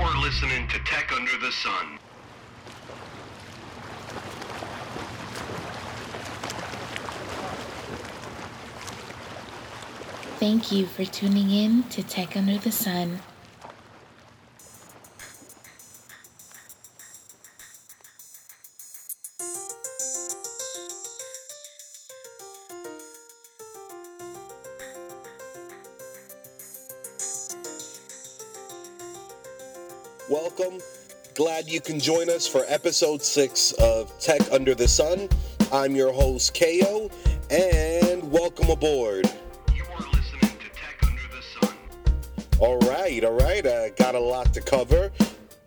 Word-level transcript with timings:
are 0.00 0.20
listening 0.20 0.68
to 0.68 0.78
Tech 0.84 1.12
Under 1.12 1.36
the 1.38 1.50
Sun. 1.50 1.98
Thank 10.38 10.70
you 10.70 10.86
for 10.86 11.04
tuning 11.04 11.50
in 11.50 11.82
to 11.84 12.02
Tech 12.04 12.36
Under 12.36 12.58
the 12.58 12.70
Sun. 12.70 13.20
Welcome. 30.30 30.80
Glad 31.34 31.70
you 31.70 31.80
can 31.80 31.98
join 31.98 32.28
us 32.28 32.46
for 32.46 32.62
episode 32.68 33.22
six 33.22 33.72
of 33.72 34.12
Tech 34.18 34.42
Under 34.52 34.74
the 34.74 34.86
Sun. 34.86 35.30
I'm 35.72 35.96
your 35.96 36.12
host, 36.12 36.52
KO, 36.54 37.10
and 37.48 38.30
welcome 38.30 38.68
aboard. 38.68 39.24
You 39.74 39.84
are 39.84 40.06
listening 40.12 40.52
to 40.58 40.68
Tech 40.74 41.02
Under 41.02 41.22
the 41.34 41.66
Sun. 41.66 41.74
All 42.58 42.78
right, 42.80 43.24
all 43.24 43.32
right. 43.32 43.64
Uh, 43.64 43.88
got 43.90 44.16
a 44.16 44.20
lot 44.20 44.52
to 44.52 44.60
cover. 44.60 45.10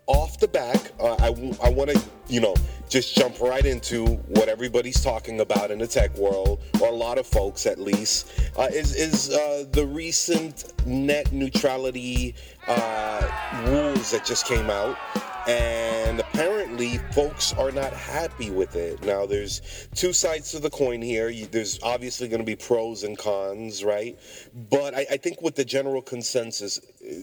Off 0.05 0.39
the 0.39 0.47
back, 0.47 0.91
uh, 0.99 1.15
I, 1.17 1.29
I 1.63 1.69
want 1.69 1.89
to, 1.89 2.01
you 2.27 2.41
know, 2.41 2.53
just 2.91 3.15
jump 3.15 3.39
right 3.39 3.65
into 3.65 4.05
what 4.27 4.49
everybody's 4.49 5.01
talking 5.01 5.39
about 5.39 5.71
in 5.71 5.79
the 5.79 5.87
tech 5.87 6.13
world, 6.17 6.61
or 6.81 6.89
a 6.89 6.91
lot 6.91 7.17
of 7.17 7.25
folks 7.25 7.65
at 7.65 7.79
least, 7.79 8.29
uh, 8.57 8.67
is, 8.69 8.93
is 8.95 9.29
uh, 9.33 9.63
the 9.71 9.87
recent 9.87 10.73
net 10.85 11.31
neutrality 11.31 12.35
uh, 12.67 13.63
rules 13.67 14.11
that 14.11 14.25
just 14.25 14.45
came 14.45 14.69
out. 14.69 14.97
And 15.47 16.19
apparently, 16.19 16.97
folks 17.13 17.53
are 17.53 17.71
not 17.71 17.93
happy 17.93 18.51
with 18.51 18.75
it. 18.75 19.03
Now, 19.03 19.25
there's 19.25 19.87
two 19.95 20.13
sides 20.13 20.51
to 20.51 20.59
the 20.59 20.69
coin 20.69 21.01
here. 21.01 21.31
There's 21.49 21.79
obviously 21.81 22.27
going 22.27 22.41
to 22.41 22.45
be 22.45 22.57
pros 22.57 23.03
and 23.03 23.17
cons, 23.17 23.83
right? 23.83 24.19
But 24.69 24.93
I, 24.93 25.07
I 25.11 25.17
think 25.17 25.41
with 25.41 25.55
the 25.55 25.65
general 25.65 26.01
consensus 26.01 26.79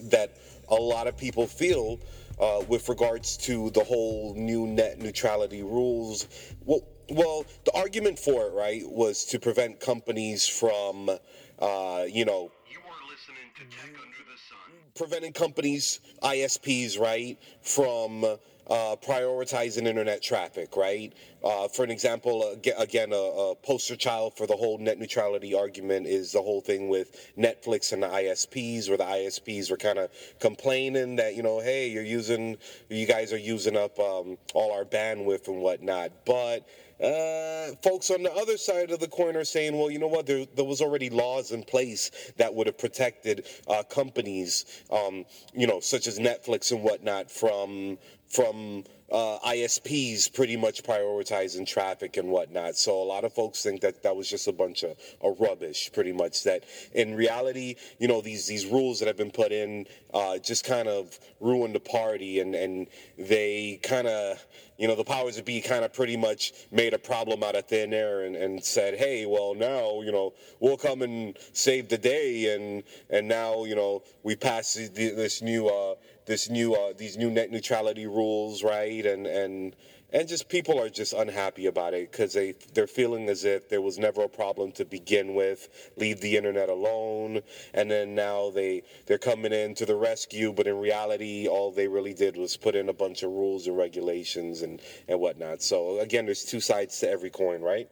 that 0.09 0.35
a 0.67 0.75
lot 0.75 1.07
of 1.07 1.15
people 1.15 1.47
feel 1.47 1.99
uh, 2.39 2.63
with 2.67 2.87
regards 2.89 3.37
to 3.37 3.69
the 3.71 3.83
whole 3.83 4.33
new 4.35 4.65
net 4.67 4.99
neutrality 4.99 5.63
rules. 5.63 6.27
Well, 6.65 6.81
well, 7.09 7.45
the 7.65 7.75
argument 7.75 8.19
for 8.19 8.47
it, 8.47 8.53
right, 8.53 8.83
was 8.85 9.25
to 9.25 9.39
prevent 9.39 9.79
companies 9.79 10.47
from, 10.47 11.09
uh, 11.09 12.05
you 12.07 12.23
know, 12.25 12.51
You 12.69 12.79
are 12.79 13.09
listening 13.09 13.49
to 13.55 13.63
Tech 13.75 13.89
Under 13.89 14.23
the 14.31 14.37
Sun. 14.47 14.57
preventing 14.95 15.33
companies, 15.33 16.01
ISPs, 16.21 16.99
right, 16.99 17.37
from 17.61 18.25
uh, 18.69 18.95
prioritizing 18.95 19.87
internet 19.87 20.21
traffic, 20.21 20.75
right? 20.75 21.13
Uh, 21.43 21.67
for 21.67 21.83
an 21.83 21.91
example, 21.91 22.57
again, 22.77 23.11
a, 23.13 23.15
a 23.15 23.55
poster 23.55 23.95
child 23.95 24.35
for 24.35 24.45
the 24.45 24.55
whole 24.55 24.77
net 24.77 24.99
neutrality 24.99 25.55
argument 25.55 26.05
is 26.05 26.31
the 26.31 26.41
whole 26.41 26.61
thing 26.61 26.89
with 26.89 27.31
Netflix 27.37 27.93
and 27.93 28.03
the 28.03 28.07
ISPs, 28.07 28.87
where 28.89 28.97
the 28.97 29.03
ISPs 29.03 29.71
were 29.71 29.77
kind 29.77 29.97
of 29.97 30.11
complaining 30.39 31.15
that, 31.15 31.35
you 31.35 31.43
know, 31.43 31.59
hey, 31.59 31.89
you're 31.89 32.03
using, 32.03 32.57
you 32.89 33.05
guys 33.05 33.33
are 33.33 33.37
using 33.37 33.75
up 33.75 33.97
um, 33.99 34.37
all 34.53 34.71
our 34.71 34.85
bandwidth 34.85 35.47
and 35.47 35.61
whatnot. 35.61 36.11
But 36.25 36.67
uh, 37.01 37.71
folks 37.81 38.11
on 38.11 38.23
the 38.23 38.33
other 38.33 38.57
side 38.57 38.91
of 38.91 38.99
the 38.99 39.07
coin 39.07 39.37
are 39.37 39.45
saying, 39.45 39.77
well, 39.77 39.89
you 39.89 39.99
know 39.99 40.07
what? 40.07 40.25
There, 40.25 40.45
there 40.55 40.65
was 40.65 40.81
already 40.81 41.09
laws 41.09 41.51
in 41.51 41.63
place 41.63 42.11
that 42.35 42.53
would 42.53 42.67
have 42.67 42.77
protected 42.77 43.47
uh, 43.69 43.83
companies, 43.83 44.83
um, 44.91 45.23
you 45.53 45.65
know, 45.65 45.79
such 45.79 46.07
as 46.07 46.19
Netflix 46.19 46.73
and 46.73 46.83
whatnot, 46.83 47.31
from 47.31 47.97
from 48.29 48.83
uh, 49.11 49.39
ISPs 49.39 50.31
pretty 50.33 50.55
much 50.55 50.83
prioritizing 50.83 51.65
traffic 51.65 52.17
and 52.17 52.29
whatnot. 52.29 52.75
So 52.75 53.01
a 53.01 53.03
lot 53.03 53.23
of 53.23 53.33
folks 53.33 53.63
think 53.63 53.81
that 53.81 54.03
that 54.03 54.15
was 54.15 54.29
just 54.29 54.47
a 54.47 54.51
bunch 54.51 54.83
of, 54.83 54.97
of 55.21 55.39
rubbish, 55.39 55.91
pretty 55.93 56.13
much. 56.13 56.43
That 56.43 56.63
in 56.93 57.15
reality, 57.15 57.75
you 57.97 58.07
know, 58.07 58.21
these 58.21 58.45
these 58.45 58.65
rules 58.65 58.99
that 58.99 59.07
have 59.07 59.17
been 59.17 59.31
put 59.31 59.51
in 59.51 59.87
uh, 60.13 60.37
just 60.37 60.65
kind 60.65 60.87
of 60.87 61.17
ruined 61.39 61.75
the 61.75 61.79
party, 61.79 62.39
and 62.39 62.53
and 62.53 62.87
they 63.17 63.79
kind 63.81 64.07
of 64.07 64.45
you 64.79 64.87
know, 64.87 64.95
the 64.95 65.03
powers 65.03 65.35
that 65.35 65.45
be 65.45 65.59
kind 65.59 65.83
of 65.83 65.91
pretty 65.91 66.15
much 66.15 66.53
made 66.71 66.93
a 66.93 66.97
problem 66.97 67.43
out 67.43 67.53
of 67.53 67.65
thin 67.65 67.93
air 67.93 68.21
and, 68.21 68.37
and 68.37 68.63
said, 68.63 68.95
hey, 68.95 69.25
well, 69.25 69.53
now, 69.53 70.01
you 70.01 70.11
know, 70.11 70.33
we'll 70.61 70.77
come 70.77 71.01
and 71.01 71.37
save 71.51 71.89
the 71.89 71.97
day. 71.97 72.55
And, 72.55 72.83
and 73.09 73.27
now, 73.27 73.65
you 73.65 73.75
know, 73.75 74.03
we 74.23 74.37
pass 74.37 74.75
this 74.75 75.41
new, 75.41 75.67
uh, 75.67 75.95
this 76.29 76.49
new, 76.49 76.75
uh, 76.75 76.93
these 76.95 77.17
new 77.17 77.29
net 77.29 77.51
neutrality 77.51 78.07
rules, 78.07 78.63
right? 78.63 79.05
And, 79.05 79.27
and, 79.27 79.75
and 80.11 80.27
just 80.27 80.49
people 80.49 80.81
are 80.81 80.89
just 80.89 81.13
unhappy 81.13 81.67
about 81.67 81.93
it 81.93 82.11
because 82.11 82.33
they 82.33 82.55
they're 82.73 82.87
feeling 82.87 83.29
as 83.29 83.45
if 83.45 83.69
there 83.69 83.81
was 83.81 83.99
never 83.99 84.23
a 84.23 84.29
problem 84.29 84.71
to 84.73 84.85
begin 84.85 85.35
with. 85.35 85.91
Leave 85.97 86.19
the 86.19 86.35
internet 86.35 86.69
alone, 86.69 87.41
and 87.73 87.91
then 87.91 88.15
now 88.15 88.49
they 88.49 88.81
they're 89.05 89.19
coming 89.19 89.53
in 89.53 89.75
to 89.75 89.85
the 89.85 89.95
rescue. 89.95 90.51
But 90.51 90.65
in 90.65 90.79
reality, 90.79 91.47
all 91.47 91.71
they 91.71 91.87
really 91.87 92.13
did 92.13 92.37
was 92.37 92.57
put 92.57 92.75
in 92.75 92.89
a 92.89 92.93
bunch 92.93 93.21
of 93.21 93.29
rules 93.29 93.67
and 93.67 93.77
regulations 93.77 94.63
and 94.63 94.81
and 95.07 95.19
whatnot. 95.19 95.61
So 95.61 95.99
again, 95.99 96.25
there's 96.25 96.43
two 96.43 96.59
sides 96.59 96.99
to 97.01 97.09
every 97.09 97.29
coin, 97.29 97.61
right? 97.61 97.87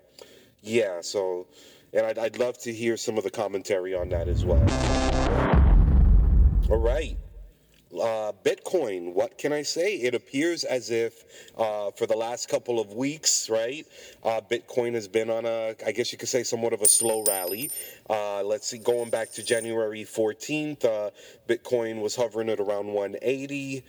Yeah. 0.63 1.01
So, 1.01 1.47
and 1.93 2.05
I'd 2.05 2.17
I'd 2.17 2.39
love 2.39 2.57
to 2.59 2.73
hear 2.73 2.97
some 2.97 3.19
of 3.19 3.25
the 3.25 3.31
commentary 3.31 3.93
on 3.93 4.09
that 4.09 4.27
as 4.27 4.43
well. 4.43 4.63
All 6.71 6.79
right. 6.79 7.17
Uh, 7.93 8.33
Bitcoin, 8.43 9.13
what 9.13 9.37
can 9.37 9.53
I 9.53 9.61
say? 9.61 9.95
It 9.95 10.13
appears 10.13 10.65
as 10.65 10.89
if 10.89 11.23
uh, 11.57 11.91
for 11.91 12.05
the 12.05 12.17
last 12.17 12.49
couple 12.49 12.81
of 12.81 12.91
weeks, 12.93 13.49
right, 13.49 13.87
uh, 14.23 14.41
Bitcoin 14.41 14.93
has 14.93 15.07
been 15.07 15.29
on 15.29 15.45
a, 15.45 15.73
I 15.85 15.93
guess 15.93 16.11
you 16.11 16.17
could 16.17 16.27
say, 16.27 16.43
somewhat 16.43 16.73
of 16.73 16.81
a 16.81 16.87
slow 16.87 17.23
rally. 17.23 17.71
Uh, 18.09 18.43
let's 18.43 18.67
see, 18.67 18.77
going 18.77 19.09
back 19.09 19.31
to 19.33 19.43
January 19.43 20.03
14th, 20.03 20.83
uh, 20.83 21.11
Bitcoin 21.47 22.01
was 22.01 22.15
hovering 22.15 22.49
at 22.49 22.59
around 22.59 22.87
180. 22.87 23.83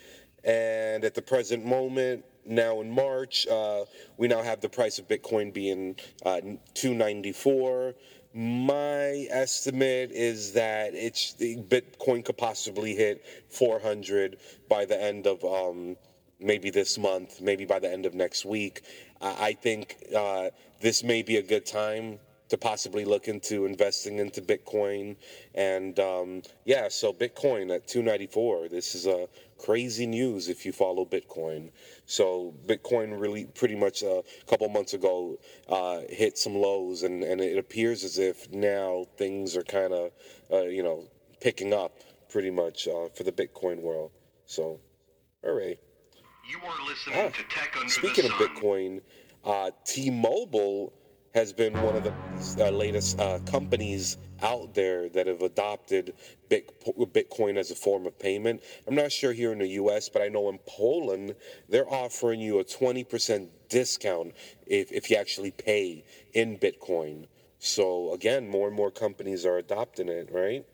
And 0.44 1.04
at 1.04 1.14
the 1.14 1.22
present 1.22 1.66
moment, 1.66 2.24
now 2.46 2.80
in 2.80 2.90
March, 2.90 3.48
uh, 3.48 3.84
we 4.16 4.28
now 4.28 4.42
have 4.42 4.60
the 4.60 4.68
price 4.68 4.98
of 5.00 5.08
Bitcoin 5.08 5.52
being 5.52 5.96
uh, 6.24 6.40
294. 6.74 7.94
My 8.34 9.26
estimate 9.30 10.10
is 10.12 10.52
that 10.52 10.94
it's 10.94 11.34
Bitcoin 11.34 12.24
could 12.24 12.36
possibly 12.36 12.94
hit 12.94 13.24
400 13.48 14.36
by 14.68 14.84
the 14.84 15.00
end 15.00 15.26
of 15.26 15.42
um, 15.44 15.96
maybe 16.38 16.70
this 16.70 16.98
month, 16.98 17.40
maybe 17.40 17.64
by 17.64 17.78
the 17.78 17.90
end 17.90 18.04
of 18.06 18.14
next 18.14 18.44
week. 18.44 18.82
I 19.20 19.48
I 19.48 19.52
think 19.54 19.96
uh, 20.14 20.50
this 20.80 21.02
may 21.02 21.22
be 21.22 21.36
a 21.36 21.42
good 21.42 21.66
time 21.66 22.20
to 22.48 22.56
possibly 22.58 23.04
look 23.04 23.28
into 23.28 23.66
investing 23.66 24.18
into 24.18 24.40
Bitcoin. 24.40 25.16
And 25.54 25.98
um, 26.00 26.42
yeah, 26.64 26.88
so 26.88 27.12
Bitcoin 27.12 27.74
at 27.74 27.86
294. 27.86 28.68
This 28.68 28.94
is 28.94 29.06
a 29.06 29.28
crazy 29.58 30.06
news 30.06 30.48
if 30.48 30.64
you 30.64 30.72
follow 30.72 31.04
Bitcoin. 31.04 31.70
So 32.06 32.54
Bitcoin 32.66 33.20
really 33.20 33.44
pretty 33.46 33.76
much 33.76 34.02
a 34.02 34.22
couple 34.46 34.68
months 34.68 34.94
ago 34.94 35.38
uh, 35.68 36.00
hit 36.08 36.38
some 36.38 36.54
lows, 36.54 37.02
and, 37.02 37.22
and 37.22 37.40
it 37.40 37.58
appears 37.58 38.04
as 38.04 38.18
if 38.18 38.50
now 38.52 39.06
things 39.16 39.56
are 39.56 39.64
kind 39.64 39.92
of 39.92 40.12
uh, 40.52 40.62
you 40.62 40.82
know 40.82 41.04
picking 41.40 41.72
up 41.72 41.92
pretty 42.30 42.50
much 42.50 42.88
uh, 42.88 43.08
for 43.14 43.22
the 43.24 43.32
Bitcoin 43.32 43.80
world. 43.80 44.10
So, 44.46 44.80
all 45.44 45.52
right. 45.52 45.78
You 46.48 46.58
are 46.66 46.86
listening 46.88 47.16
Ah, 47.18 47.28
to 47.28 47.42
Tech 47.54 47.76
Under 47.76 47.90
Speaking 47.90 48.24
the 48.26 48.32
of 48.32 48.40
Bitcoin, 48.40 49.02
uh, 49.44 49.70
T-Mobile 49.84 50.92
has 51.38 51.52
been 51.52 51.72
one 51.82 51.94
of 51.94 52.02
the 52.02 52.66
uh, 52.66 52.68
latest 52.68 53.16
uh, 53.20 53.38
companies 53.46 54.16
out 54.42 54.74
there 54.74 55.08
that 55.08 55.28
have 55.28 55.40
adopted 55.40 56.12
Bitcoin 56.50 57.56
as 57.56 57.70
a 57.70 57.76
form 57.76 58.06
of 58.06 58.18
payment. 58.18 58.60
I'm 58.88 58.96
not 58.96 59.12
sure 59.12 59.32
here 59.32 59.52
in 59.52 59.60
the 59.60 59.68
U.S., 59.82 60.08
but 60.08 60.20
I 60.20 60.26
know 60.26 60.48
in 60.48 60.58
Poland 60.66 61.36
they're 61.68 61.88
offering 61.88 62.40
you 62.40 62.58
a 62.58 62.64
20% 62.64 63.50
discount 63.68 64.34
if, 64.66 64.90
if 64.90 65.10
you 65.10 65.16
actually 65.16 65.52
pay 65.52 66.04
in 66.32 66.58
Bitcoin. 66.58 67.28
So 67.60 68.14
again, 68.14 68.48
more 68.48 68.66
and 68.66 68.76
more 68.76 68.90
companies 68.90 69.46
are 69.46 69.58
adopting 69.58 70.08
it, 70.08 70.30
right? 70.32 70.66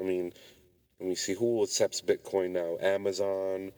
I 0.00 0.02
mean, 0.02 0.32
let 0.98 1.08
me 1.08 1.14
see 1.14 1.34
who 1.34 1.62
accepts 1.62 2.00
Bitcoin 2.00 2.50
now. 2.50 2.76
Amazon, 2.84 3.70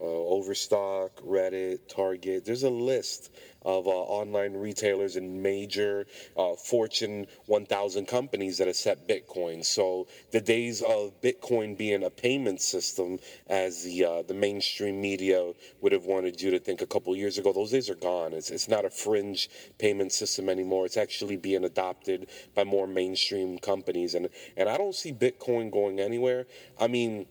uh, 0.00 0.04
Overstock, 0.04 1.16
Reddit, 1.22 1.80
Target. 1.88 2.44
There's 2.44 2.62
a 2.62 2.70
list 2.70 3.30
of 3.62 3.86
uh, 3.86 3.90
online 3.90 4.54
retailers 4.54 5.16
and 5.16 5.42
major 5.42 6.06
uh, 6.36 6.54
Fortune 6.54 7.26
1000 7.46 8.06
companies 8.06 8.58
that 8.58 8.68
accept 8.68 9.08
Bitcoin. 9.08 9.64
So 9.64 10.06
the 10.30 10.40
days 10.40 10.82
of 10.82 11.20
Bitcoin 11.20 11.76
being 11.76 12.04
a 12.04 12.10
payment 12.10 12.60
system, 12.60 13.18
as 13.48 13.84
the 13.84 14.04
uh, 14.04 14.22
the 14.22 14.34
mainstream 14.34 15.00
media 15.00 15.52
would 15.80 15.92
have 15.92 16.04
wanted 16.04 16.40
you 16.40 16.50
to 16.52 16.58
think 16.58 16.80
a 16.80 16.86
couple 16.86 17.14
years 17.16 17.38
ago, 17.38 17.52
those 17.52 17.72
days 17.72 17.90
are 17.90 17.96
gone. 17.96 18.32
It's 18.32 18.50
it's 18.50 18.68
not 18.68 18.84
a 18.84 18.90
fringe 18.90 19.50
payment 19.78 20.12
system 20.12 20.48
anymore. 20.48 20.86
It's 20.86 20.96
actually 20.96 21.36
being 21.36 21.64
adopted 21.64 22.28
by 22.54 22.64
more 22.64 22.86
mainstream 22.86 23.58
companies, 23.58 24.14
and 24.14 24.28
and 24.56 24.68
I 24.68 24.76
don't 24.76 24.94
see 24.94 25.12
Bitcoin 25.12 25.70
going 25.70 25.98
anywhere. 26.00 26.46
I 26.80 26.86
mean 26.86 27.26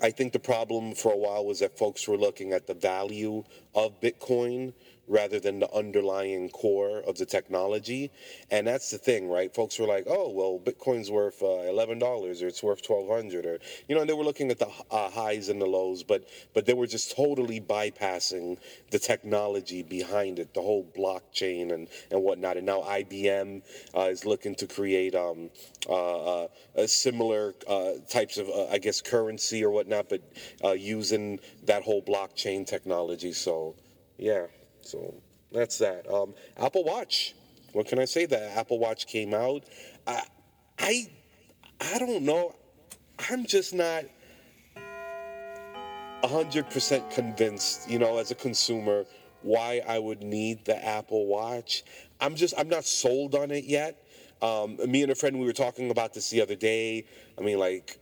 I 0.00 0.10
think 0.10 0.32
the 0.32 0.38
problem 0.38 0.94
for 0.94 1.12
a 1.12 1.16
while 1.16 1.44
was 1.44 1.58
that 1.58 1.76
folks 1.76 2.08
were 2.08 2.16
looking 2.16 2.52
at 2.52 2.66
the 2.66 2.74
value 2.74 3.44
of 3.74 4.00
Bitcoin 4.00 4.72
rather 5.08 5.40
than 5.40 5.58
the 5.58 5.72
underlying 5.72 6.48
core 6.48 7.00
of 7.00 7.18
the 7.18 7.26
technology. 7.26 8.10
And 8.50 8.66
that's 8.66 8.90
the 8.90 8.98
thing, 8.98 9.28
right? 9.28 9.54
Folks 9.54 9.78
were 9.78 9.86
like, 9.86 10.04
"Oh, 10.06 10.30
well, 10.30 10.60
Bitcoin's 10.62 11.10
worth 11.10 11.42
uh, 11.42 11.62
eleven 11.68 11.98
dollars, 11.98 12.42
or 12.42 12.48
it's 12.48 12.62
worth 12.62 12.82
twelve 12.82 13.08
hundred, 13.08 13.46
or 13.46 13.58
you 13.88 13.94
know." 13.94 14.00
And 14.02 14.10
they 14.10 14.14
were 14.14 14.24
looking 14.24 14.50
at 14.50 14.58
the 14.58 14.68
uh, 14.90 15.10
highs 15.10 15.48
and 15.48 15.60
the 15.60 15.66
lows, 15.66 16.02
but 16.02 16.28
but 16.54 16.66
they 16.66 16.74
were 16.74 16.86
just 16.86 17.14
totally 17.16 17.60
bypassing 17.60 18.58
the 18.90 18.98
technology 18.98 19.82
behind 19.82 20.38
it, 20.38 20.54
the 20.54 20.62
whole 20.62 20.86
blockchain 20.96 21.72
and 21.72 21.88
and 22.10 22.22
whatnot. 22.22 22.56
And 22.56 22.66
now 22.66 22.82
IBM 22.82 23.62
uh, 23.96 24.08
is 24.10 24.24
looking 24.24 24.54
to 24.56 24.66
create 24.66 25.14
um, 25.14 25.50
uh, 25.88 26.44
uh, 26.44 26.46
similar 26.86 27.54
uh, 27.68 27.92
types 28.08 28.38
of, 28.38 28.48
I 28.70 28.78
guess, 28.78 29.00
currency 29.00 29.64
or 29.64 29.70
whatnot, 29.70 30.08
but 30.08 30.22
using 30.78 31.40
that 31.64 31.82
whole 31.82 32.02
blockchain 32.02 32.66
technology. 32.66 33.32
So, 33.32 33.74
yeah. 34.18 34.46
So 34.84 35.14
that's 35.50 35.78
that. 35.78 36.10
Um, 36.12 36.34
Apple 36.58 36.84
Watch. 36.84 37.34
What 37.72 37.86
can 37.86 37.98
I 37.98 38.04
say? 38.04 38.26
The 38.26 38.42
Apple 38.56 38.78
Watch 38.78 39.06
came 39.06 39.32
out. 39.32 39.64
I, 40.06 40.22
I, 40.78 41.10
I 41.80 41.98
don't 41.98 42.22
know. 42.22 42.54
I'm 43.30 43.46
just 43.46 43.72
not 43.74 44.04
hundred 46.24 46.68
percent 46.70 47.10
convinced. 47.10 47.90
You 47.90 47.98
know, 47.98 48.18
as 48.18 48.30
a 48.30 48.34
consumer, 48.34 49.04
why 49.42 49.82
I 49.86 49.98
would 49.98 50.22
need 50.22 50.64
the 50.64 50.84
Apple 50.84 51.26
Watch. 51.26 51.84
I'm 52.20 52.34
just 52.34 52.54
I'm 52.56 52.68
not 52.68 52.84
sold 52.84 53.34
on 53.34 53.50
it 53.50 53.64
yet. 53.64 54.06
Um, 54.40 54.76
me 54.88 55.02
and 55.02 55.12
a 55.12 55.14
friend 55.14 55.38
we 55.38 55.46
were 55.46 55.52
talking 55.52 55.90
about 55.90 56.14
this 56.14 56.30
the 56.30 56.40
other 56.40 56.56
day. 56.56 57.06
I 57.38 57.42
mean, 57.42 57.58
like, 57.58 57.98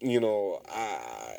you 0.00 0.20
know, 0.20 0.60
I, 0.68 1.38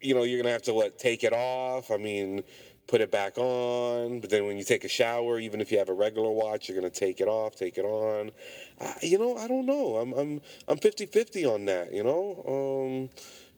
you 0.00 0.14
know, 0.14 0.24
you're 0.24 0.40
gonna 0.42 0.52
have 0.52 0.62
to 0.62 0.74
what 0.74 0.98
take 0.98 1.22
it 1.24 1.32
off. 1.32 1.90
I 1.90 1.96
mean, 1.96 2.42
put 2.86 3.00
it 3.00 3.10
back 3.10 3.38
on. 3.38 4.20
But 4.20 4.30
then 4.30 4.46
when 4.46 4.56
you 4.56 4.64
take 4.64 4.84
a 4.84 4.88
shower, 4.88 5.38
even 5.38 5.60
if 5.60 5.72
you 5.72 5.78
have 5.78 5.88
a 5.88 5.94
regular 5.94 6.30
watch, 6.30 6.68
you're 6.68 6.76
gonna 6.76 6.90
take 6.90 7.20
it 7.20 7.28
off, 7.28 7.56
take 7.56 7.78
it 7.78 7.84
on. 7.84 8.30
I, 8.80 8.94
you 9.02 9.18
know, 9.18 9.36
I 9.36 9.48
don't 9.48 9.66
know. 9.66 9.96
I'm 9.96 10.12
I'm 10.12 10.40
I'm 10.68 10.78
50-50 10.78 11.52
on 11.52 11.64
that. 11.66 11.92
You 11.92 12.04
know. 12.04 12.44
Um, 12.46 13.10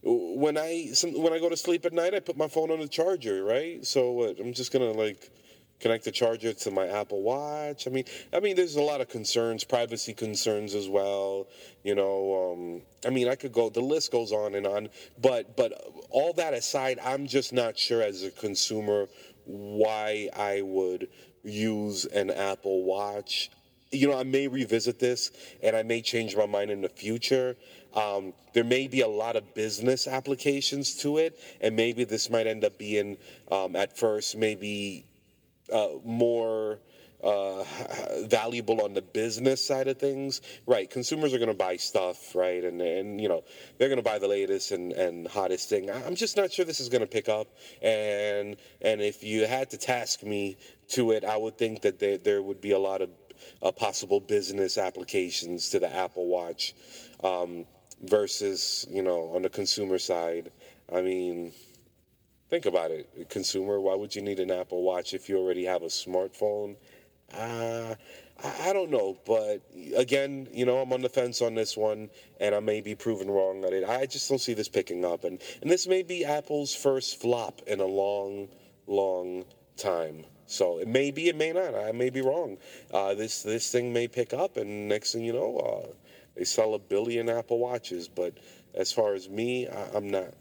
when 0.02 0.56
I 0.56 0.90
some, 0.93 1.20
when 1.20 1.32
I 1.32 1.38
go 1.38 1.49
to 1.49 1.56
sleep 1.56 1.84
at 1.84 1.93
night, 1.93 2.14
I 2.14 2.20
put 2.20 2.37
my 2.37 2.49
phone 2.49 2.70
on 2.70 2.78
the 2.81 2.88
charger, 2.88 3.43
right? 3.43 3.84
So? 3.84 4.23
I'm 4.38 4.52
just 4.52 4.73
gonna 4.73 4.93
like 4.93 5.31
connect 5.81 6.05
the 6.05 6.11
charger 6.11 6.52
to 6.52 6.70
my 6.70 6.87
Apple 6.87 7.23
Watch. 7.23 7.87
I 7.87 7.90
mean, 7.90 8.05
I 8.32 8.40
mean, 8.40 8.56
there's 8.56 8.76
a 8.76 8.82
lot 8.82 9.00
of 9.00 9.08
concerns, 9.08 9.64
privacy 9.64 10.14
concerns 10.14 10.75
as 10.75 10.88
well. 10.88 11.49
You 11.82 11.94
know, 11.94 12.52
um, 12.52 12.82
I 13.06 13.11
mean, 13.11 13.28
I 13.28 13.34
could 13.34 13.52
go. 13.52 13.69
The 13.69 13.81
list 13.81 14.12
goes 14.12 14.32
on 14.32 14.55
and 14.55 14.67
on. 14.67 14.88
But 15.20 15.56
but 15.56 15.73
all 16.11 16.32
that 16.34 16.55
aside, 16.55 16.99
I'm 17.05 17.26
just 17.26 17.52
not 17.52 17.78
sure 17.78 18.02
as 18.02 18.23
a 18.23 18.31
consumer 18.31 19.08
why 19.44 20.28
I 20.37 20.62
would 20.62 21.08
use 21.43 22.05
an 22.06 22.31
Apple 22.31 22.84
Watch. 22.84 23.50
You 23.93 24.08
know, 24.08 24.19
I 24.19 24.25
may 24.25 24.49
revisit 24.49 24.99
this 24.99 25.31
and 25.62 25.76
I 25.76 25.84
may 25.84 26.02
change 26.02 26.37
my 26.37 26.46
mind 26.46 26.70
in 26.70 26.82
the 26.82 26.88
future. 26.88 27.56
Um, 27.94 28.34
there 28.52 28.64
may 28.64 28.88
be 28.88 29.00
a 29.00 29.08
lot 29.08 29.37
of 29.37 29.55
business 29.55 30.06
applications 30.06 30.96
to 30.96 31.17
it, 31.17 31.40
and 31.62 31.76
maybe 31.76 32.05
this 32.05 32.28
might 32.28 32.46
end 32.46 32.62
up 32.64 32.76
being, 32.76 33.17
um, 33.50 33.75
at 33.75 33.96
first, 33.96 34.37
maybe 34.37 35.06
uh, 35.72 35.88
more 36.04 36.78
uh, 37.22 37.64
valuable 38.26 38.82
on 38.82 38.94
the 38.94 39.02
business 39.02 39.64
side 39.64 39.88
of 39.88 39.98
things. 39.98 40.40
Right, 40.66 40.88
consumers 40.88 41.32
are 41.34 41.38
going 41.38 41.50
to 41.50 41.54
buy 41.54 41.76
stuff, 41.76 42.34
right, 42.34 42.62
and 42.62 42.80
and 42.80 43.20
you 43.20 43.28
know 43.28 43.44
they're 43.78 43.88
going 43.88 43.98
to 43.98 44.02
buy 44.02 44.18
the 44.18 44.28
latest 44.28 44.72
and, 44.72 44.92
and 44.92 45.26
hottest 45.26 45.68
thing. 45.68 45.90
I'm 45.90 46.14
just 46.14 46.36
not 46.36 46.52
sure 46.52 46.64
this 46.64 46.80
is 46.80 46.88
going 46.88 47.00
to 47.00 47.06
pick 47.06 47.28
up, 47.28 47.48
and 47.82 48.56
and 48.82 49.00
if 49.00 49.24
you 49.24 49.46
had 49.46 49.70
to 49.70 49.78
task 49.78 50.22
me 50.22 50.56
to 50.88 51.12
it, 51.12 51.24
I 51.24 51.36
would 51.36 51.58
think 51.58 51.82
that 51.82 51.98
there 51.98 52.18
there 52.18 52.42
would 52.42 52.60
be 52.60 52.72
a 52.72 52.78
lot 52.78 53.02
of 53.02 53.10
uh, 53.62 53.72
possible 53.72 54.20
business 54.20 54.78
applications 54.78 55.70
to 55.70 55.78
the 55.78 55.94
Apple 55.94 56.26
Watch. 56.26 56.74
Um, 57.24 57.66
versus 58.02 58.86
you 58.90 59.02
know 59.02 59.30
on 59.34 59.40
the 59.40 59.48
consumer 59.48 59.98
side 59.98 60.52
i 60.94 61.00
mean 61.00 61.50
think 62.48 62.66
about 62.66 62.90
it 62.90 63.28
consumer 63.28 63.81
why 63.81 63.94
would 63.94 64.14
you 64.14 64.22
need 64.22 64.38
an 64.40 64.50
apple 64.50 64.82
watch 64.82 65.14
if 65.14 65.28
you 65.28 65.38
already 65.38 65.64
have 65.64 65.82
a 65.82 65.87
smartphone 65.87 66.76
uh, 67.34 67.94
I, 68.43 68.70
I 68.70 68.72
don't 68.72 68.90
know 68.90 69.19
but 69.26 69.62
again 69.96 70.48
you 70.52 70.64
know 70.64 70.78
i'm 70.78 70.93
on 70.93 71.02
the 71.02 71.08
fence 71.08 71.43
on 71.43 71.54
this 71.54 71.76
one 71.76 72.08
and 72.40 72.54
i 72.54 72.60
may 72.60 72.81
be 72.81 72.94
proven 72.94 73.31
wrong 73.31 73.64
on 73.64 73.72
it 73.72 73.84
i 73.88 74.06
just 74.06 74.28
don't 74.28 74.38
see 74.38 74.54
this 74.54 74.69
picking 74.69 75.04
up 75.04 75.25
and, 75.25 75.40
and 75.62 75.70
this 75.70 75.87
may 75.87 76.02
be 76.02 76.25
apple's 76.25 76.75
first 76.75 77.20
flop 77.20 77.62
in 77.66 77.81
a 77.81 77.87
long 77.87 78.49
long 78.87 79.44
time 79.76 80.25
so 80.46 80.78
it 80.78 80.88
may 80.88 81.10
be, 81.10 81.28
it 81.28 81.37
may 81.37 81.52
not. 81.52 81.75
I 81.75 81.92
may 81.92 82.10
be 82.10 82.22
wrong. 82.22 82.56
Uh, 82.92 83.14
this 83.14 83.42
this 83.42 83.70
thing 83.70 83.92
may 83.92 84.06
pick 84.06 84.32
up, 84.32 84.56
and 84.56 84.88
next 84.88 85.12
thing 85.12 85.25
you 85.25 85.32
know, 85.32 85.58
uh, 85.58 85.92
they 86.37 86.44
sell 86.44 86.75
a 86.75 86.78
billion 86.78 87.28
Apple 87.28 87.58
Watches, 87.58 88.08
but 88.08 88.34
as 88.75 88.92
far 88.92 89.14
as 89.14 89.28
me, 89.28 89.66
I, 89.66 89.96
am 89.96 90.08
not. 90.08 90.34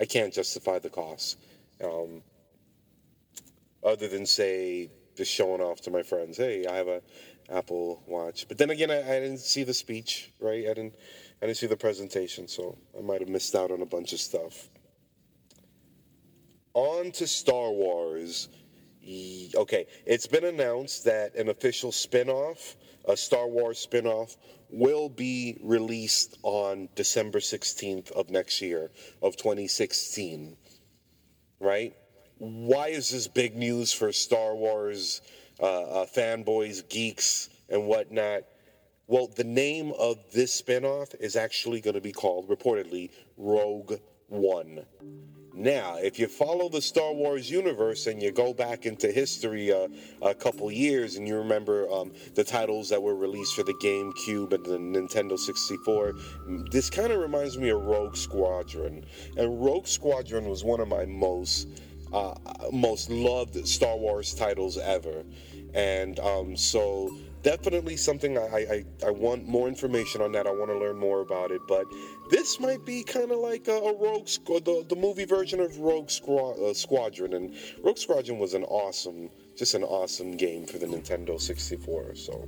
I 0.00 0.06
can't 0.06 0.32
justify 0.32 0.78
the 0.78 0.90
cost. 0.90 1.38
Um, 1.84 2.22
other 3.84 4.08
than 4.08 4.26
say 4.26 4.90
just 5.16 5.30
showing 5.30 5.60
off 5.60 5.82
to 5.82 5.90
my 5.90 6.02
friends, 6.02 6.38
hey, 6.38 6.66
I 6.66 6.76
have 6.76 6.88
a 6.88 7.02
Apple 7.50 8.02
Watch. 8.06 8.46
But 8.48 8.58
then 8.58 8.70
again, 8.70 8.90
I, 8.90 9.00
I 9.00 9.20
didn't 9.20 9.38
see 9.38 9.64
the 9.64 9.74
speech, 9.74 10.32
right? 10.40 10.64
I 10.64 10.74
didn't. 10.74 10.94
I 11.42 11.46
didn't 11.46 11.58
see 11.58 11.66
the 11.66 11.76
presentation, 11.76 12.48
so 12.48 12.76
I 12.96 13.00
might 13.00 13.20
have 13.20 13.30
missed 13.30 13.54
out 13.54 13.70
on 13.70 13.80
a 13.80 13.86
bunch 13.86 14.12
of 14.12 14.20
stuff. 14.20 14.68
On 16.74 17.10
to 17.12 17.26
Star 17.26 17.70
Wars. 17.70 18.48
Okay, 19.56 19.86
it's 20.06 20.26
been 20.26 20.44
announced 20.44 21.04
that 21.04 21.34
an 21.34 21.48
official 21.48 21.90
spin-off, 21.90 22.76
a 23.06 23.16
Star 23.16 23.48
Wars 23.48 23.78
spin-off, 23.78 24.36
will 24.70 25.08
be 25.08 25.58
released 25.62 26.38
on 26.42 26.88
December 26.94 27.40
16th 27.40 28.12
of 28.12 28.30
next 28.30 28.60
year, 28.60 28.90
of 29.20 29.36
2016. 29.36 30.56
Right? 31.58 31.94
Why 32.38 32.88
is 32.88 33.10
this 33.10 33.26
big 33.26 33.56
news 33.56 33.92
for 33.92 34.12
Star 34.12 34.54
Wars 34.54 35.22
uh, 35.58 35.82
uh, 35.82 36.06
fanboys, 36.06 36.88
geeks, 36.88 37.48
and 37.68 37.86
whatnot? 37.86 38.42
Well, 39.08 39.26
the 39.26 39.44
name 39.44 39.92
of 39.98 40.18
this 40.32 40.62
spinoff 40.62 41.16
is 41.18 41.34
actually 41.34 41.80
going 41.80 41.94
to 41.94 42.00
be 42.00 42.12
called, 42.12 42.48
reportedly, 42.48 43.10
Rogue 43.36 43.94
One. 44.30 44.84
Now, 45.52 45.96
if 45.96 46.18
you 46.20 46.28
follow 46.28 46.68
the 46.68 46.80
Star 46.80 47.12
Wars 47.12 47.50
universe 47.50 48.06
and 48.06 48.22
you 48.22 48.30
go 48.30 48.54
back 48.54 48.86
into 48.86 49.10
history 49.10 49.72
uh, 49.72 49.88
a 50.22 50.32
couple 50.32 50.70
years 50.70 51.16
and 51.16 51.26
you 51.26 51.36
remember 51.36 51.90
um, 51.90 52.12
the 52.36 52.44
titles 52.44 52.88
that 52.90 53.02
were 53.02 53.16
released 53.16 53.56
for 53.56 53.64
the 53.64 53.74
GameCube 53.74 54.52
and 54.52 54.64
the 54.64 54.78
Nintendo 54.78 55.36
64, 55.36 56.14
this 56.70 56.88
kind 56.88 57.12
of 57.12 57.18
reminds 57.18 57.58
me 57.58 57.70
of 57.70 57.82
Rogue 57.82 58.16
Squadron. 58.16 59.04
And 59.36 59.62
Rogue 59.62 59.88
Squadron 59.88 60.48
was 60.48 60.62
one 60.62 60.80
of 60.80 60.86
my 60.86 61.04
most 61.04 61.66
uh, 62.12 62.34
most 62.72 63.10
loved 63.10 63.66
Star 63.66 63.96
Wars 63.96 64.34
titles 64.34 64.78
ever. 64.78 65.24
And 65.74 66.18
um, 66.20 66.56
so 66.56 67.16
definitely 67.42 67.96
something 67.96 68.36
I, 68.36 68.42
I, 68.42 68.84
I 69.06 69.10
want 69.10 69.46
more 69.46 69.68
information 69.68 70.20
on 70.22 70.32
that. 70.32 70.46
I 70.46 70.50
want 70.50 70.70
to 70.70 70.78
learn 70.78 70.98
more 70.98 71.20
about 71.20 71.50
it. 71.50 71.60
But 71.66 71.86
this 72.30 72.60
might 72.60 72.84
be 72.84 73.02
kind 73.02 73.30
of 73.30 73.38
like 73.38 73.68
a, 73.68 73.72
a 73.72 73.96
Rogue 73.96 74.26
the, 74.46 74.84
the 74.88 74.96
movie 74.96 75.24
version 75.24 75.60
of 75.60 75.78
Rogue 75.78 76.10
Squad, 76.10 76.58
uh, 76.58 76.74
Squadron. 76.74 77.34
And 77.34 77.54
Rogue 77.82 77.98
Squadron 77.98 78.38
was 78.38 78.54
an 78.54 78.64
awesome, 78.64 79.30
just 79.56 79.74
an 79.74 79.84
awesome 79.84 80.36
game 80.36 80.66
for 80.66 80.78
the 80.78 80.86
Nintendo 80.86 81.40
64. 81.40 82.14
So, 82.14 82.46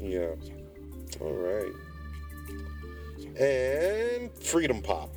yeah. 0.00 0.34
All 1.20 1.32
right. 1.32 1.72
And 3.40 4.32
Freedom 4.42 4.82
Pop. 4.82 5.16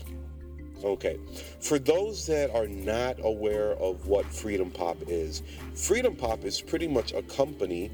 Okay. 0.84 1.20
For 1.60 1.78
those 1.78 2.26
that 2.28 2.50
are 2.56 2.68
not 2.68 3.18
aware 3.24 3.74
of 3.74 4.08
what 4.08 4.26
Freedom 4.26 4.72
Pop 4.72 4.98
is, 5.08 5.44
Freedom 5.76 6.16
Pop 6.16 6.44
is 6.44 6.60
pretty 6.60 6.88
much 6.88 7.14
a 7.14 7.22
company 7.24 7.92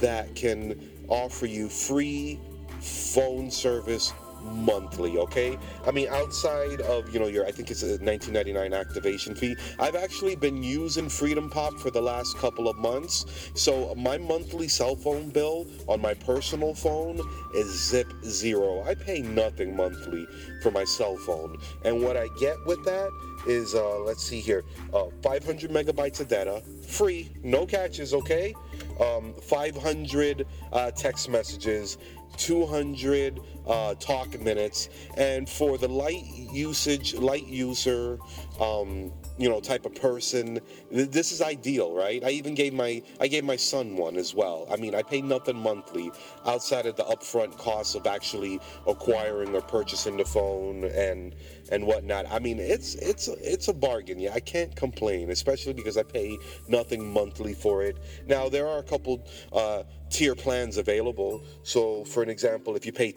that 0.00 0.34
can 0.34 0.80
offer 1.08 1.46
you 1.46 1.68
free 1.68 2.38
phone 2.80 3.50
service 3.50 4.12
monthly 4.42 5.18
okay? 5.18 5.58
I 5.86 5.90
mean 5.90 6.08
outside 6.08 6.80
of 6.82 7.12
you 7.12 7.20
know 7.20 7.26
your 7.26 7.46
i 7.46 7.50
think 7.50 7.70
it's 7.70 7.82
a 7.82 7.98
1999 7.98 8.72
activation 8.72 9.34
fee. 9.34 9.56
I've 9.78 9.96
actually 9.96 10.36
been 10.36 10.62
using 10.62 11.08
freedom 11.08 11.50
pop 11.50 11.78
for 11.78 11.90
the 11.90 12.00
last 12.00 12.38
couple 12.38 12.68
of 12.68 12.76
months. 12.76 13.50
So 13.54 13.94
my 13.96 14.16
monthly 14.18 14.68
cell 14.68 14.96
phone 14.96 15.28
bill 15.30 15.66
on 15.88 16.00
my 16.00 16.14
personal 16.14 16.74
phone 16.74 17.20
is 17.54 17.68
zip 17.68 18.12
zero. 18.24 18.82
I 18.84 18.94
pay 18.94 19.20
nothing 19.20 19.76
monthly 19.76 20.26
for 20.62 20.70
my 20.70 20.84
cell 20.84 21.16
phone. 21.16 21.58
And 21.84 22.02
what 22.02 22.16
i 22.16 22.28
get 22.38 22.56
with 22.66 22.82
that 22.84 23.10
is 23.46 23.74
uh, 23.74 23.98
let's 24.00 24.22
see 24.22 24.40
here 24.40 24.64
uh, 24.92 25.06
500 25.22 25.70
megabytes 25.70 26.20
of 26.20 26.28
data 26.28 26.62
free 26.86 27.30
no 27.42 27.64
catches 27.64 28.12
okay 28.12 28.54
um, 29.00 29.34
500 29.42 30.46
uh, 30.72 30.90
text 30.92 31.28
messages 31.28 31.98
200 32.36 33.40
uh, 33.70 33.94
talk 33.94 34.38
minutes, 34.40 34.88
and 35.16 35.48
for 35.48 35.78
the 35.78 35.88
light 35.88 36.24
usage, 36.52 37.14
light 37.14 37.46
user, 37.46 38.18
um, 38.60 39.12
you 39.38 39.48
know, 39.48 39.60
type 39.60 39.86
of 39.86 39.94
person, 39.94 40.58
th- 40.92 41.10
this 41.10 41.30
is 41.30 41.40
ideal, 41.40 41.94
right? 41.94 42.22
I 42.24 42.30
even 42.30 42.54
gave 42.54 42.74
my 42.74 43.00
I 43.20 43.28
gave 43.28 43.44
my 43.44 43.56
son 43.56 43.96
one 43.96 44.16
as 44.16 44.34
well. 44.34 44.66
I 44.70 44.76
mean, 44.76 44.94
I 44.96 45.02
pay 45.02 45.22
nothing 45.22 45.56
monthly 45.56 46.10
outside 46.44 46.86
of 46.86 46.96
the 46.96 47.04
upfront 47.04 47.56
costs 47.56 47.94
of 47.94 48.08
actually 48.08 48.60
acquiring 48.88 49.54
or 49.54 49.60
purchasing 49.60 50.16
the 50.16 50.24
phone 50.24 50.84
and 50.84 51.36
and 51.70 51.86
whatnot. 51.86 52.26
I 52.28 52.40
mean, 52.40 52.58
it's 52.58 52.96
it's 52.96 53.28
it's 53.28 53.68
a 53.68 53.72
bargain. 53.72 54.18
Yeah, 54.18 54.34
I 54.34 54.40
can't 54.40 54.74
complain, 54.74 55.30
especially 55.30 55.74
because 55.74 55.96
I 55.96 56.02
pay 56.02 56.36
nothing 56.68 57.12
monthly 57.12 57.54
for 57.54 57.84
it. 57.84 57.96
Now 58.26 58.48
there 58.48 58.66
are 58.66 58.78
a 58.78 58.82
couple 58.82 59.24
uh, 59.52 59.84
tier 60.10 60.34
plans 60.34 60.76
available. 60.76 61.44
So, 61.62 62.04
for 62.04 62.22
an 62.22 62.28
example, 62.28 62.76
if 62.76 62.84
you 62.84 62.92
pay 62.92 63.12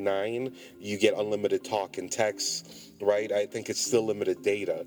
10.99, 0.00 0.54
you 0.80 0.98
get 0.98 1.14
unlimited 1.16 1.64
talk 1.64 1.98
and 1.98 2.10
text. 2.10 2.92
Right? 3.00 3.30
I 3.30 3.46
think 3.46 3.68
it's 3.68 3.80
still 3.80 4.04
limited 4.04 4.42
data, 4.42 4.86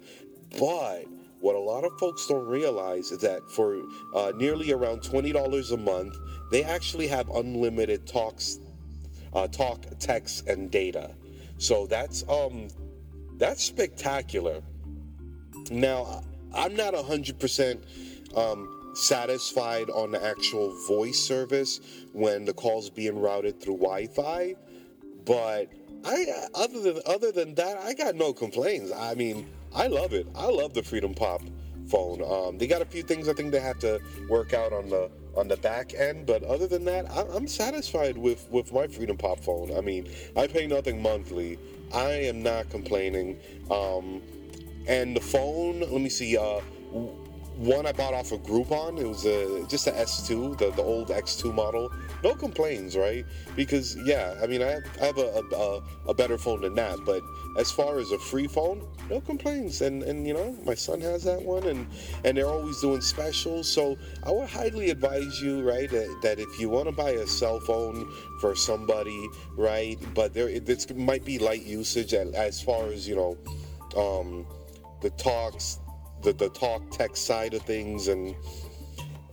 but 0.59 1.05
what 1.39 1.55
a 1.55 1.59
lot 1.59 1.85
of 1.85 1.97
folks 1.97 2.27
don't 2.27 2.45
realize 2.45 3.11
is 3.11 3.19
that 3.21 3.41
for 3.49 3.81
uh, 4.13 4.33
nearly 4.35 4.71
around 4.73 5.01
twenty 5.01 5.31
dollars 5.31 5.71
a 5.71 5.77
month, 5.77 6.15
they 6.51 6.63
actually 6.63 7.07
have 7.07 7.29
unlimited 7.29 8.05
talks, 8.05 8.59
uh, 9.33 9.47
talk, 9.47 9.85
text, 9.99 10.47
and 10.47 10.69
data. 10.69 11.11
So 11.57 11.87
that's 11.87 12.27
um, 12.27 12.67
that's 13.37 13.63
spectacular. 13.63 14.61
Now, 15.71 16.23
I'm 16.53 16.75
not 16.75 16.93
100% 16.93 18.37
um, 18.37 18.91
satisfied 18.93 19.89
on 19.89 20.11
the 20.11 20.23
actual 20.23 20.75
voice 20.87 21.19
service 21.19 21.79
when 22.13 22.45
the 22.45 22.53
call's 22.53 22.89
being 22.89 23.19
routed 23.19 23.61
through 23.61 23.77
Wi-Fi, 23.77 24.55
but 25.25 25.71
I 26.05 26.25
other 26.55 26.81
than 26.81 27.01
other 27.05 27.31
than 27.31 27.55
that, 27.55 27.77
I 27.77 27.93
got 27.93 28.15
no 28.15 28.33
complaints. 28.33 28.91
I 28.91 29.13
mean, 29.15 29.47
I 29.73 29.87
love 29.87 30.13
it. 30.13 30.27
I 30.35 30.47
love 30.47 30.73
the 30.73 30.83
Freedom 30.83 31.13
Pop 31.13 31.41
phone. 31.87 32.21
Um, 32.23 32.57
they 32.57 32.67
got 32.67 32.81
a 32.81 32.85
few 32.85 33.03
things 33.03 33.27
I 33.27 33.33
think 33.33 33.51
they 33.51 33.59
have 33.59 33.79
to 33.79 33.99
work 34.29 34.53
out 34.53 34.73
on 34.73 34.89
the 34.89 35.09
on 35.35 35.47
the 35.47 35.57
back 35.57 35.93
end, 35.93 36.25
but 36.25 36.43
other 36.43 36.67
than 36.67 36.83
that, 36.85 37.09
I, 37.09 37.21
I'm 37.33 37.47
satisfied 37.47 38.17
with 38.17 38.47
with 38.49 38.73
my 38.73 38.87
Freedom 38.87 39.17
Pop 39.17 39.39
phone. 39.39 39.75
I 39.75 39.81
mean, 39.81 40.09
I 40.35 40.47
pay 40.47 40.67
nothing 40.67 41.01
monthly. 41.01 41.57
I 41.93 42.11
am 42.11 42.41
not 42.41 42.69
complaining. 42.69 43.39
Um, 43.69 44.21
and 44.87 45.15
the 45.15 45.21
phone, 45.21 45.81
let 45.81 46.01
me 46.01 46.09
see. 46.09 46.37
Uh, 46.37 46.61
one 47.61 47.85
I 47.85 47.91
bought 47.91 48.15
off 48.15 48.31
of 48.31 48.41
Groupon. 48.41 48.99
It 48.99 49.07
was 49.07 49.25
a 49.25 49.65
just 49.67 49.85
a 49.85 49.91
S2, 49.91 50.57
the, 50.57 50.71
the 50.71 50.81
old 50.81 51.09
X2 51.09 51.53
model. 51.53 51.91
No 52.23 52.33
complaints, 52.33 52.95
right? 52.95 53.23
Because 53.55 53.95
yeah, 54.03 54.35
I 54.41 54.47
mean 54.47 54.63
I 54.63 54.71
have, 54.71 54.83
I 54.99 55.05
have 55.05 55.17
a, 55.19 55.43
a, 55.55 55.81
a 56.09 56.13
better 56.13 56.39
phone 56.39 56.61
than 56.61 56.73
that, 56.75 56.97
but 57.05 57.21
as 57.59 57.71
far 57.71 57.99
as 57.99 58.11
a 58.11 58.17
free 58.17 58.47
phone, 58.47 58.87
no 59.09 59.21
complaints. 59.21 59.81
And 59.81 60.01
and 60.01 60.25
you 60.25 60.33
know 60.33 60.57
my 60.65 60.73
son 60.73 61.01
has 61.01 61.23
that 61.25 61.41
one, 61.41 61.63
and 61.67 61.87
and 62.25 62.35
they're 62.35 62.47
always 62.47 62.81
doing 62.81 63.01
specials. 63.01 63.69
So 63.69 63.95
I 64.25 64.31
would 64.31 64.49
highly 64.49 64.89
advise 64.89 65.39
you, 65.39 65.61
right, 65.61 65.89
that, 65.89 66.19
that 66.23 66.39
if 66.39 66.59
you 66.59 66.69
want 66.69 66.87
to 66.87 66.91
buy 66.91 67.11
a 67.11 67.27
cell 67.27 67.59
phone 67.59 68.11
for 68.39 68.55
somebody, 68.55 69.27
right, 69.55 69.99
but 70.15 70.33
there 70.33 70.49
it 70.49 70.97
might 70.97 71.25
be 71.25 71.37
light 71.37 71.63
usage 71.63 72.13
as 72.13 72.59
far 72.59 72.87
as 72.87 73.07
you 73.07 73.15
know. 73.15 73.37
Um, 73.95 74.47
the 75.01 75.09
talks 75.11 75.79
the, 76.21 76.33
the 76.33 76.49
talk 76.49 76.89
text 76.91 77.25
side 77.25 77.53
of 77.53 77.61
things 77.63 78.07
and 78.07 78.35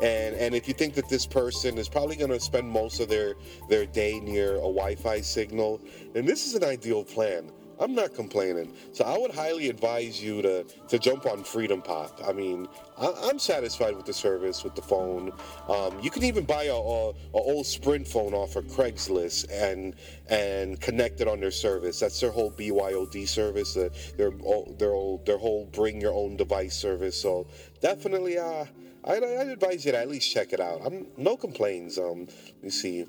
and 0.00 0.36
and 0.36 0.54
if 0.54 0.68
you 0.68 0.74
think 0.74 0.94
that 0.94 1.08
this 1.08 1.26
person 1.26 1.76
is 1.76 1.88
probably 1.88 2.16
going 2.16 2.30
to 2.30 2.40
spend 2.40 2.68
most 2.68 3.00
of 3.00 3.08
their 3.08 3.34
their 3.68 3.86
day 3.86 4.20
near 4.20 4.56
a 4.56 4.60
Wi-Fi 4.60 5.20
signal, 5.20 5.80
then 6.12 6.24
this 6.24 6.46
is 6.46 6.54
an 6.54 6.64
ideal 6.64 7.04
plan. 7.04 7.50
I'm 7.80 7.94
not 7.94 8.14
complaining. 8.14 8.74
So 8.92 9.04
I 9.04 9.16
would 9.16 9.30
highly 9.30 9.68
advise 9.68 10.22
you 10.22 10.42
to 10.42 10.64
to 10.64 10.98
jump 10.98 11.26
on 11.26 11.44
Freedom 11.44 11.80
Pop. 11.80 12.20
I 12.26 12.32
mean, 12.32 12.66
I, 12.96 13.30
am 13.30 13.38
satisfied 13.38 13.96
with 13.96 14.06
the 14.06 14.12
service 14.12 14.64
with 14.64 14.74
the 14.74 14.82
phone. 14.82 15.32
Um, 15.68 15.98
you 16.00 16.10
can 16.10 16.24
even 16.24 16.44
buy 16.44 16.64
a, 16.64 16.74
a, 16.74 17.10
a, 17.10 17.14
old 17.32 17.66
Sprint 17.66 18.06
phone 18.06 18.34
off 18.34 18.56
of 18.56 18.64
Craigslist 18.66 19.46
and 19.50 19.94
and 20.28 20.80
connect 20.80 21.20
it 21.20 21.28
on 21.28 21.40
their 21.40 21.50
service. 21.50 22.00
That's 22.00 22.20
their 22.20 22.30
whole 22.30 22.50
BYOD 22.50 23.28
service. 23.28 23.76
Uh, 23.76 23.90
their 24.16 24.30
their 24.78 24.90
whole, 24.90 25.22
their 25.24 25.38
whole 25.38 25.66
bring 25.66 26.00
your 26.00 26.14
own 26.14 26.36
device 26.36 26.76
service. 26.76 27.20
So 27.20 27.46
definitely, 27.80 28.38
uh, 28.38 28.64
I'd, 29.04 29.22
I'd 29.22 29.48
advise 29.48 29.84
you 29.86 29.92
to 29.92 29.98
at 29.98 30.08
least 30.08 30.32
check 30.32 30.52
it 30.52 30.60
out. 30.60 30.80
I'm 30.84 31.06
no 31.16 31.36
complaints. 31.36 31.98
Um, 31.98 32.26
let 32.26 32.64
me 32.64 32.70
see. 32.70 33.06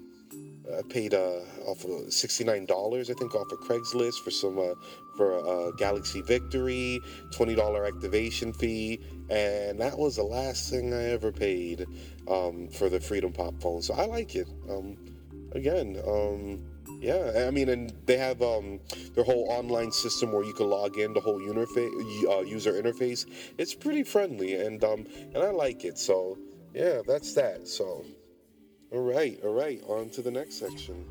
I 0.78 0.82
paid 0.84 1.14
uh, 1.14 1.40
off 1.66 1.84
of 1.86 2.14
sixty-nine 2.14 2.66
dollars, 2.66 3.10
I 3.10 3.14
think, 3.14 3.34
off 3.34 3.52
of 3.52 3.60
Craigslist 3.60 4.24
for 4.24 4.32
some 4.32 4.60
uh, 4.60 4.76
for 5.18 5.38
a 5.38 5.72
Galaxy 5.78 6.22
Victory, 6.22 7.02
twenty 7.32 7.56
dollar 7.56 7.86
activation 7.86 8.54
fee, 8.54 9.00
and 9.30 9.80
that 9.80 9.98
was 9.98 10.18
the 10.18 10.24
last 10.24 10.70
thing 10.70 10.94
I 10.94 11.06
ever 11.06 11.32
paid 11.32 11.88
um, 12.28 12.70
for 12.70 12.90
the 12.90 13.00
Freedom 13.00 13.34
Pop 13.34 13.60
phone. 13.62 13.82
So 13.82 13.94
I 13.96 14.06
like 14.06 14.36
it. 14.36 14.48
Um, 14.70 14.98
again, 15.54 16.02
um, 16.08 16.64
yeah, 17.02 17.46
I 17.48 17.52
mean, 17.52 17.70
and 17.70 17.94
they 18.06 18.18
have 18.18 18.42
um, 18.42 18.80
their 19.16 19.24
whole 19.24 19.48
online 19.50 19.92
system 19.92 20.32
where 20.32 20.44
you 20.44 20.54
can 20.54 20.70
log 20.70 20.98
in, 20.98 21.14
the 21.14 21.22
whole 21.22 21.42
uh, 21.42 22.42
user 22.42 22.74
interface. 22.74 23.26
It's 23.58 23.74
pretty 23.74 24.04
friendly, 24.04 24.56
and 24.56 24.84
um, 24.84 25.08
and 25.34 25.38
I 25.38 25.50
like 25.50 25.84
it. 25.84 25.98
So 25.98 26.38
yeah, 26.74 27.02
that's 27.08 27.34
that. 27.34 27.68
So. 27.68 28.06
All 28.92 29.02
right, 29.02 29.40
all 29.44 29.54
right, 29.54 29.80
on 29.88 30.10
to 30.12 30.24
the 30.24 30.32
next 30.32 30.56
section. 30.56 31.06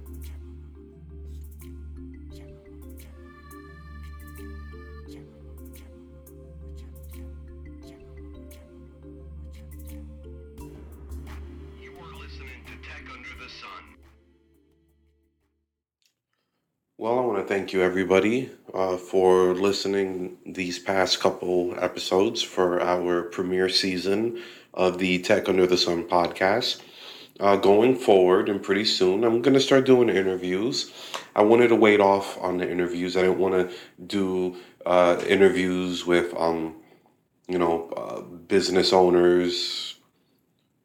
You 11.80 11.92
are 12.00 12.14
listening 12.18 12.64
to 12.66 12.72
Tech 12.82 13.04
Under 13.12 13.44
the 13.44 13.48
Sun. 13.48 13.70
Well, 16.96 17.16
I 17.16 17.22
want 17.22 17.38
to 17.38 17.44
thank 17.44 17.72
you, 17.72 17.82
everybody, 17.82 18.50
uh, 18.74 18.96
for 18.96 19.54
listening 19.54 20.38
these 20.44 20.80
past 20.80 21.20
couple 21.20 21.76
episodes 21.78 22.42
for 22.42 22.80
our 22.80 23.22
premiere 23.22 23.68
season 23.68 24.42
of 24.74 24.98
the 24.98 25.20
Tech 25.20 25.48
Under 25.48 25.68
the 25.68 25.78
Sun 25.78 26.08
podcast 26.08 26.80
uh, 27.40 27.56
going 27.56 27.96
forward 27.96 28.48
and 28.48 28.62
pretty 28.62 28.84
soon 28.84 29.24
i'm 29.24 29.42
going 29.42 29.54
to 29.54 29.60
start 29.60 29.86
doing 29.86 30.08
interviews. 30.08 30.92
I 31.38 31.42
wanted 31.42 31.68
to 31.68 31.76
wait 31.76 32.00
off 32.00 32.36
on 32.40 32.58
the 32.58 32.68
interviews. 32.68 33.16
I 33.16 33.22
didn't 33.22 33.38
want 33.38 33.54
to 33.54 33.76
do 34.04 34.56
uh, 34.84 35.22
interviews 35.28 36.04
with 36.04 36.34
um, 36.36 36.74
you 37.46 37.58
know 37.58 37.90
uh, 37.90 38.22
business 38.22 38.92
owners 38.92 39.96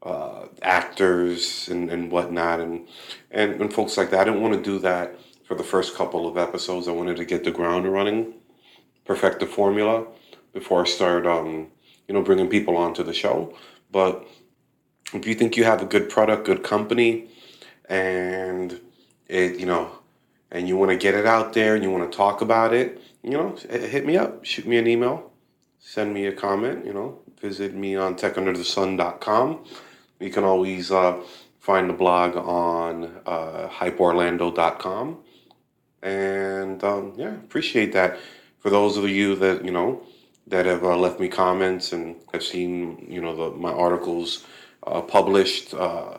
uh, 0.03 0.45
actors 0.61 1.69
and, 1.69 1.89
and 1.89 2.11
whatnot 2.11 2.59
and, 2.59 2.87
and 3.31 3.59
and 3.59 3.73
folks 3.73 3.97
like 3.97 4.11
that. 4.11 4.21
I 4.21 4.23
didn't 4.25 4.41
want 4.41 4.53
to 4.53 4.61
do 4.61 4.77
that 4.79 5.19
for 5.43 5.55
the 5.55 5.63
first 5.63 5.95
couple 5.95 6.27
of 6.27 6.37
episodes. 6.37 6.87
I 6.87 6.91
wanted 6.91 7.17
to 7.17 7.25
get 7.25 7.43
the 7.43 7.51
ground 7.51 7.91
running 7.91 8.35
perfect 9.05 9.39
the 9.39 9.45
formula 9.45 10.05
before 10.53 10.85
i 10.85 10.87
start 10.87 11.27
um, 11.27 11.67
you 12.07 12.13
know 12.13 12.21
bringing 12.21 12.47
people 12.47 12.77
onto 12.77 13.03
the 13.03 13.13
show. 13.13 13.55
But 13.91 14.27
if 15.13 15.27
you 15.27 15.35
think 15.35 15.57
you 15.57 15.63
have 15.63 15.81
a 15.81 15.85
good 15.85 16.09
product, 16.09 16.45
good 16.45 16.63
company, 16.63 17.27
and 17.89 18.79
it, 19.27 19.59
you 19.59 19.65
know, 19.65 19.91
and 20.51 20.67
you 20.67 20.77
want 20.77 20.91
to 20.91 20.97
get 20.97 21.15
it 21.15 21.25
out 21.25 21.53
there 21.53 21.75
and 21.75 21.83
you 21.83 21.91
want 21.91 22.09
to 22.09 22.15
talk 22.15 22.41
about 22.41 22.73
it, 22.73 23.01
you 23.23 23.31
know, 23.31 23.55
hit 23.69 24.05
me 24.05 24.17
up, 24.17 24.43
shoot 24.45 24.67
me 24.67 24.77
an 24.77 24.87
email, 24.87 25.31
send 25.79 26.13
me 26.13 26.25
a 26.27 26.31
comment, 26.31 26.85
you 26.85 26.93
know, 26.93 27.19
visit 27.39 27.73
me 27.73 27.95
on 27.95 28.15
techunderthesun.com. 28.15 29.65
You 30.19 30.29
can 30.29 30.43
always 30.43 30.91
uh, 30.91 31.21
find 31.59 31.89
the 31.89 31.93
blog 31.93 32.35
on 32.35 33.21
uh, 33.25 33.67
hypeorlando.com. 33.69 35.17
And 36.01 36.83
um, 36.83 37.13
yeah, 37.17 37.33
appreciate 37.33 37.93
that. 37.93 38.19
For 38.59 38.69
those 38.69 38.97
of 38.97 39.07
you 39.09 39.35
that, 39.37 39.65
you 39.65 39.71
know, 39.71 40.03
that 40.47 40.65
have 40.65 40.83
uh, 40.83 40.97
left 40.97 41.19
me 41.19 41.29
comments 41.29 41.93
and 41.93 42.15
have 42.33 42.43
seen, 42.43 43.05
you 43.09 43.21
know, 43.21 43.35
the, 43.35 43.57
my 43.57 43.71
articles 43.71 44.45
uh, 44.85 45.01
published 45.01 45.73
uh, 45.73 46.17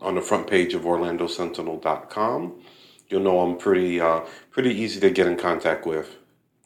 on 0.00 0.14
the 0.14 0.20
front 0.20 0.46
page 0.46 0.74
of 0.74 0.82
OrlandoSentinel.com. 0.82 2.60
You'll 3.08 3.22
know 3.22 3.40
I'm 3.40 3.56
pretty 3.58 4.00
uh, 4.00 4.20
pretty 4.50 4.70
easy 4.74 5.00
to 5.00 5.10
get 5.10 5.26
in 5.26 5.36
contact 5.36 5.86
with. 5.86 6.16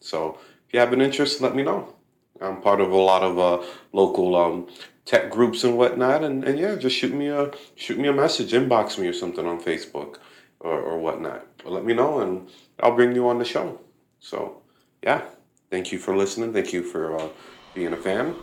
So 0.00 0.38
if 0.66 0.74
you 0.74 0.80
have 0.80 0.92
an 0.92 1.00
interest, 1.00 1.40
let 1.40 1.54
me 1.54 1.62
know. 1.62 1.94
I'm 2.40 2.60
part 2.60 2.80
of 2.80 2.92
a 2.92 2.96
lot 2.96 3.22
of 3.22 3.38
uh, 3.38 3.66
local 3.92 4.36
um, 4.36 4.68
tech 5.04 5.30
groups 5.30 5.64
and 5.64 5.76
whatnot, 5.76 6.22
and, 6.22 6.44
and 6.44 6.58
yeah, 6.58 6.76
just 6.76 6.96
shoot 6.96 7.12
me 7.12 7.28
a 7.28 7.50
shoot 7.74 7.98
me 7.98 8.08
a 8.08 8.12
message, 8.12 8.52
inbox 8.52 8.98
me 8.98 9.08
or 9.08 9.12
something 9.12 9.46
on 9.46 9.60
Facebook 9.60 10.18
or, 10.60 10.78
or 10.78 10.98
whatnot. 10.98 11.46
But 11.62 11.72
let 11.72 11.84
me 11.84 11.94
know, 11.94 12.20
and 12.20 12.48
I'll 12.80 12.94
bring 12.94 13.14
you 13.14 13.28
on 13.28 13.38
the 13.38 13.44
show. 13.44 13.80
So 14.20 14.62
yeah, 15.02 15.22
thank 15.70 15.92
you 15.92 15.98
for 15.98 16.16
listening. 16.16 16.52
Thank 16.52 16.72
you 16.72 16.82
for 16.82 17.18
uh, 17.18 17.28
being 17.74 17.92
a 17.92 17.96
fan 17.96 18.36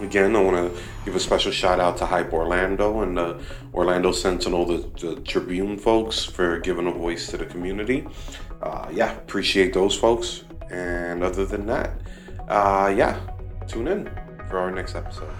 Again, 0.00 0.36
I 0.36 0.40
want 0.40 0.56
to 0.56 0.82
give 1.04 1.16
a 1.16 1.20
special 1.20 1.50
shout 1.50 1.80
out 1.80 1.96
to 1.98 2.06
Hype 2.06 2.32
Orlando 2.32 3.00
and 3.00 3.16
the 3.16 3.42
Orlando 3.74 4.12
Sentinel, 4.12 4.64
the, 4.64 5.06
the 5.06 5.20
Tribune 5.22 5.76
folks, 5.76 6.24
for 6.24 6.60
giving 6.60 6.86
a 6.86 6.92
voice 6.92 7.28
to 7.28 7.36
the 7.36 7.46
community. 7.46 8.06
Uh, 8.62 8.88
yeah, 8.92 9.16
appreciate 9.16 9.72
those 9.74 9.96
folks. 9.96 10.44
And 10.70 11.24
other 11.24 11.46
than 11.46 11.66
that, 11.66 12.00
uh, 12.48 12.94
yeah, 12.96 13.18
tune 13.66 13.88
in 13.88 14.10
for 14.48 14.58
our 14.58 14.70
next 14.70 14.94
episode. 14.94 15.32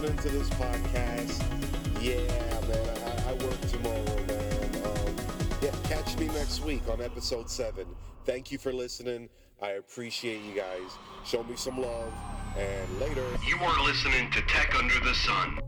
Listening 0.00 0.18
to 0.18 0.28
this 0.30 0.48
podcast, 0.50 1.42
yeah, 2.00 2.16
man, 2.68 3.26
I, 3.26 3.30
I 3.30 3.32
work 3.44 3.60
tomorrow, 3.68 4.16
man. 4.26 4.86
Um, 4.86 5.16
yeah, 5.60 5.74
catch 5.84 6.16
me 6.16 6.26
next 6.28 6.64
week 6.64 6.88
on 6.88 7.02
episode 7.02 7.50
seven. 7.50 7.86
Thank 8.24 8.50
you 8.50 8.56
for 8.56 8.72
listening. 8.72 9.28
I 9.60 9.72
appreciate 9.72 10.40
you 10.42 10.54
guys. 10.54 10.96
Show 11.26 11.42
me 11.42 11.54
some 11.54 11.82
love, 11.82 12.12
and 12.56 12.98
later. 12.98 13.26
You 13.46 13.58
are 13.58 13.84
listening 13.84 14.30
to 14.30 14.40
Tech 14.42 14.74
Under 14.78 14.98
the 15.00 15.14
Sun. 15.14 15.58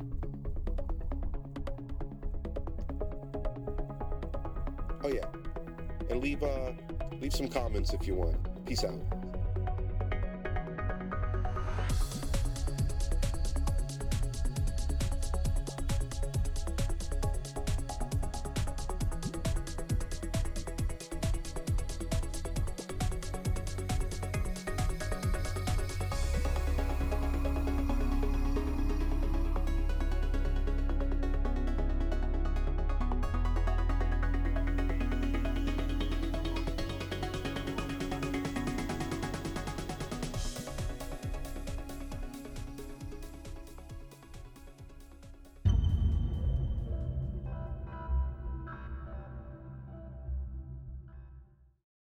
Oh 5.04 5.08
yeah, 5.08 5.26
and 6.08 6.22
leave 6.22 6.42
uh 6.42 6.72
leave 7.20 7.34
some 7.34 7.48
comments 7.48 7.92
if 7.92 8.06
you 8.06 8.14
want. 8.14 8.38
Peace 8.64 8.82
out. 8.82 9.21